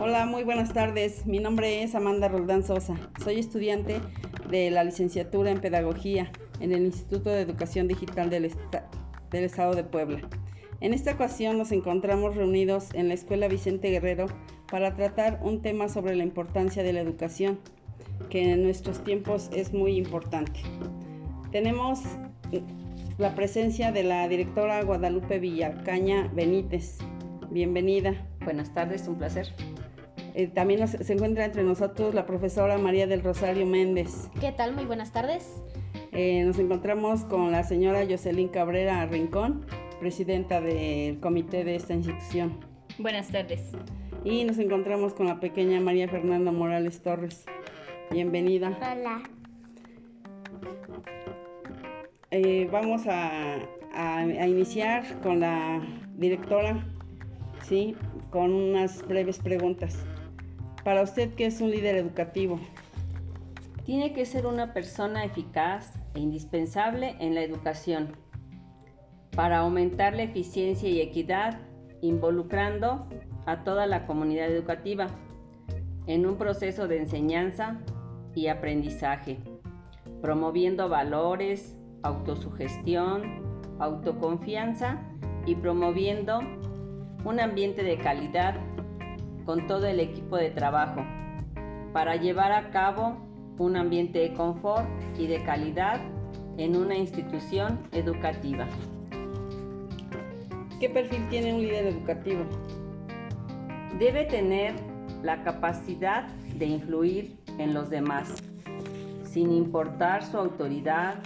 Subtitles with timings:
[0.00, 1.24] Hola, muy buenas tardes.
[1.24, 2.96] Mi nombre es Amanda Roldán Sosa.
[3.22, 4.00] Soy estudiante
[4.50, 8.50] de la licenciatura en Pedagogía en el Instituto de Educación Digital del,
[9.30, 10.28] Estado de Puebla.
[10.80, 14.26] En esta ocasión nos encontramos reunidos en la Escuela Vicente Guerrero
[14.68, 17.60] para tratar un tema sobre la importancia de la educación,
[18.30, 20.60] que en nuestros tiempos es muy importante.
[21.52, 22.00] Tenemos
[23.16, 26.98] la presencia de la directora Guadalupe Villacaña Benítez.
[27.48, 28.26] Bienvenida.
[28.44, 29.54] Buenas tardes, un placer.
[30.34, 34.28] Eh, también se encuentra entre nosotros la profesora María del Rosario Méndez.
[34.40, 34.74] ¿Qué tal?
[34.74, 35.62] Muy buenas tardes.
[36.10, 39.64] Eh, nos encontramos con la señora Jocelyn Cabrera Rincón,
[40.00, 42.58] presidenta del comité de esta institución.
[42.98, 43.70] Buenas tardes.
[44.24, 47.44] Y nos encontramos con la pequeña María Fernanda Morales Torres.
[48.10, 48.76] Bienvenida.
[48.78, 49.22] Hola.
[52.32, 53.58] Eh, vamos a,
[54.44, 55.80] iniciar con la
[56.16, 56.84] directora,
[57.62, 57.94] ¿sí?
[58.30, 60.04] con unas breves preguntas.
[60.84, 62.60] Para usted, ¿qué es un líder educativo?
[63.86, 68.12] Tiene que ser una persona eficaz e indispensable en la educación
[69.34, 71.58] para aumentar la eficiencia y equidad,
[72.02, 73.08] involucrando
[73.46, 75.06] a toda la comunidad educativa
[76.06, 77.80] en un proceso de enseñanza
[78.34, 79.38] y aprendizaje,
[80.20, 83.42] promoviendo valores, autosugestión,
[83.78, 85.00] autoconfianza
[85.46, 86.40] y promoviendo
[87.24, 88.54] un ambiente de calidad
[89.44, 91.04] con todo el equipo de trabajo
[91.92, 93.16] para llevar a cabo
[93.58, 94.86] un ambiente de confort
[95.18, 96.00] y de calidad
[96.56, 98.66] en una institución educativa.
[100.80, 102.44] ¿Qué perfil tiene un líder educativo?
[103.98, 104.74] Debe tener
[105.22, 106.26] la capacidad
[106.58, 108.42] de influir en los demás,
[109.24, 111.22] sin importar su autoridad,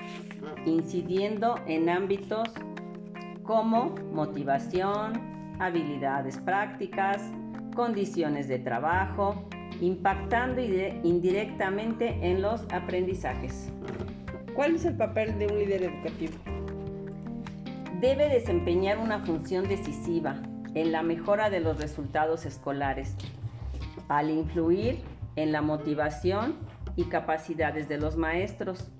[0.66, 2.48] incidiendo en ámbitos
[3.42, 5.14] como motivación,
[5.58, 7.22] habilidades prácticas,
[7.78, 9.48] condiciones de trabajo,
[9.80, 13.70] impactando indirectamente en los aprendizajes.
[14.52, 16.32] ¿Cuál es el papel de un líder educativo?
[18.00, 20.42] Debe desempeñar una función decisiva
[20.74, 23.14] en la mejora de los resultados escolares,
[24.08, 24.98] al influir
[25.36, 26.56] en la motivación
[26.96, 28.90] y capacidades de los maestros,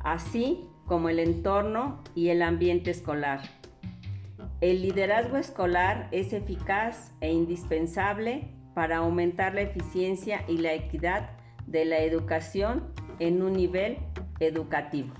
[0.00, 3.42] así como el entorno y el ambiente escolar
[4.60, 11.30] el liderazgo escolar es eficaz e indispensable para aumentar la eficiencia y la equidad
[11.66, 12.84] de la educación
[13.18, 13.98] en un nivel
[14.40, 15.12] educativo.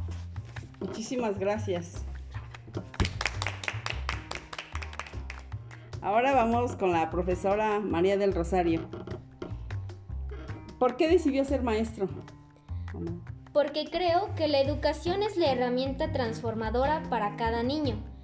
[0.80, 2.04] Muchísimas gracias.
[6.00, 8.88] Ahora vamos con la profesora María del Rosario.
[10.78, 12.08] ¿Por qué decidió ser maestro?
[13.52, 18.15] Porque creo que la educación es la herramienta transformadora para cada niño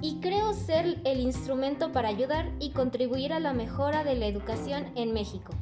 [0.00, 4.86] y creo ser el instrumento para ayudar y contribuir a la mejora de la educación
[4.94, 5.52] en México.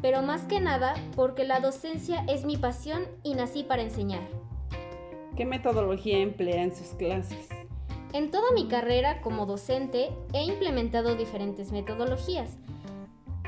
[0.00, 4.22] Pero más que nada porque la docencia es mi pasión y nací para enseñar.
[5.36, 7.48] ¿Qué metodología emplea en sus clases?
[8.12, 12.58] En toda mi carrera como docente he implementado diferentes metodologías,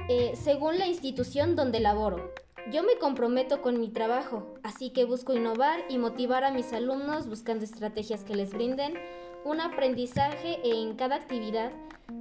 [0.08, 2.32] eh, según la institución donde laboro.
[2.72, 7.28] Yo me comprometo con mi trabajo, así que busco innovar y motivar a mis alumnos
[7.28, 8.94] buscando estrategias que les brinden
[9.44, 11.70] un aprendizaje en cada actividad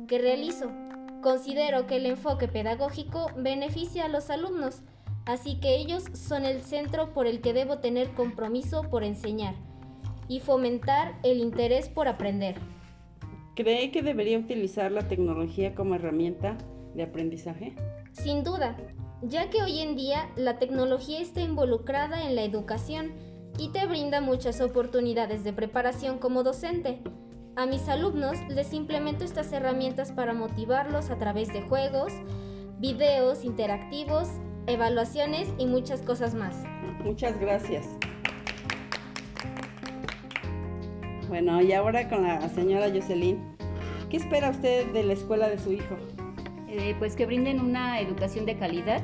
[0.07, 0.71] que realizo.
[1.21, 4.81] Considero que el enfoque pedagógico beneficia a los alumnos,
[5.25, 9.55] así que ellos son el centro por el que debo tener compromiso por enseñar
[10.27, 12.55] y fomentar el interés por aprender.
[13.55, 16.57] ¿Cree que debería utilizar la tecnología como herramienta
[16.95, 17.75] de aprendizaje?
[18.11, 18.75] Sin duda,
[19.21, 23.13] ya que hoy en día la tecnología está involucrada en la educación,
[23.57, 26.99] y te brinda muchas oportunidades de preparación como docente.
[27.55, 32.11] A mis alumnos les implemento estas herramientas para motivarlos a través de juegos,
[32.79, 34.27] videos interactivos,
[34.65, 36.63] evaluaciones y muchas cosas más.
[37.03, 37.87] Muchas gracias.
[41.29, 43.39] Bueno, y ahora con la señora Jocelyn,
[44.09, 45.95] ¿qué espera usted de la escuela de su hijo?
[46.67, 49.03] Eh, pues que brinden una educación de calidad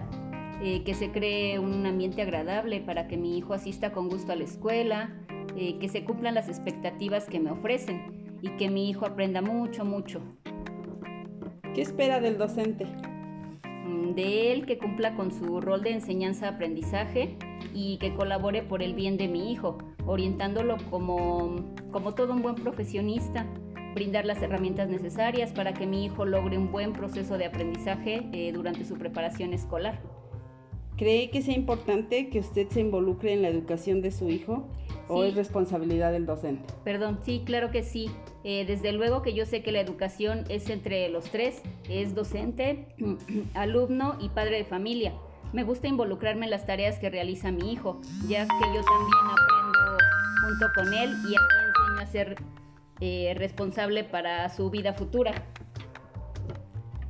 [0.62, 4.36] eh, que se cree un ambiente agradable para que mi hijo asista con gusto a
[4.36, 5.16] la escuela,
[5.56, 9.86] eh, que se cumplan las expectativas que me ofrecen y que mi hijo aprenda mucho,
[9.86, 10.22] mucho.
[11.74, 12.86] ¿Qué espera del docente?
[13.86, 17.38] Mm, de él que cumpla con su rol de enseñanza-aprendizaje
[17.74, 21.56] y que colabore por el bien de mi hijo, orientándolo como,
[21.92, 23.46] como todo un buen profesionista,
[23.96, 28.52] brindar las herramientas necesarias para que mi hijo logre un buen proceso de aprendizaje eh,
[28.52, 30.00] durante su preparación escolar.
[31.00, 34.68] ¿Cree que sea importante que usted se involucre en la educación de su hijo?
[35.08, 35.30] ¿O Sí.
[35.30, 36.62] es responsabilidad del docente?
[36.84, 38.12] Perdón, sí, claro que sí.
[38.44, 42.86] Eh, desde luego que yo sé que la educación es entre los tres, es docente,
[43.54, 45.14] alumno y padre de familia.
[45.54, 49.98] Me gusta involucrarme en las tareas que realiza mi hijo, ya que yo también aprendo
[50.42, 52.36] junto con él y así enseño a ser
[53.00, 55.32] eh, responsable para su vida futura.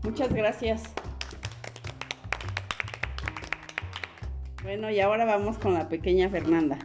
[0.03, 0.83] Muchas gracias.
[4.63, 6.77] Bueno, y ahora vamos con la pequeña Fernanda.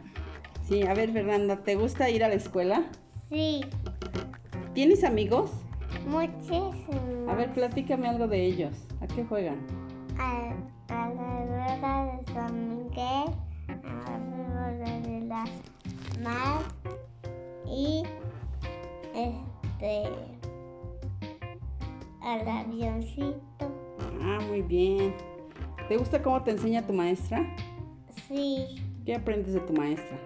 [0.67, 2.83] Sí, a ver Fernanda, ¿te gusta ir a la escuela?
[3.29, 3.61] Sí,
[4.73, 5.51] ¿Tienes amigos?
[6.07, 7.29] muchísimo.
[7.29, 8.73] A ver, platícame algo de ellos.
[9.01, 9.57] ¿A qué juegan?
[10.19, 10.53] A,
[10.89, 13.29] a la rueda de San Miguel,
[13.69, 15.49] a la rueda de las
[16.21, 16.61] mar
[17.65, 18.03] y
[19.15, 20.03] este
[22.21, 23.71] al avioncito.
[24.21, 25.13] Ah, muy bien.
[25.87, 27.45] ¿Te gusta cómo te enseña tu maestra?
[28.27, 28.65] Sí,
[29.05, 30.17] ¿Qué aprendes de tu maestra?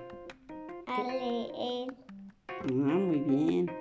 [0.87, 1.93] a leer
[2.47, 3.71] Ah, muy bien.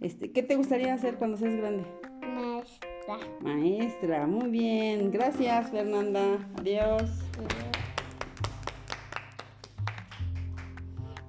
[0.00, 1.84] Este, ¿Qué te gustaría hacer cuando seas grande?
[2.22, 3.18] maestra.
[3.40, 5.10] Maestra, muy bien.
[5.10, 6.38] Gracias, Fernanda.
[6.58, 7.02] Adiós.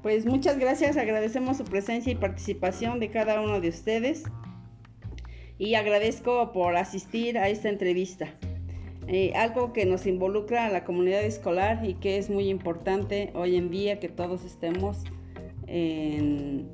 [0.02, 4.24] Pues muchas gracias, agradecemos su presencia y participación de cada uno de ustedes
[5.58, 8.28] y agradezco por asistir a esta entrevista.
[9.08, 13.56] Eh, algo que nos involucra a la comunidad escolar y que es muy importante hoy
[13.56, 15.04] en día que todos estemos
[15.68, 16.68] en,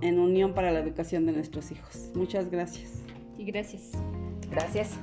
[0.00, 2.10] en unión para la educación de nuestros hijos.
[2.14, 3.04] Muchas gracias.
[3.38, 3.92] Y gracias.
[4.50, 4.98] Gracias.